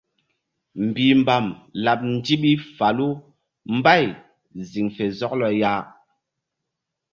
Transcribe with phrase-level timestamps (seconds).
[0.87, 1.45] Mbihmbam
[1.83, 3.07] laɓ ndiɓi falu
[3.77, 4.05] mbay
[4.69, 5.71] ziŋ fe zɔklɔ ya.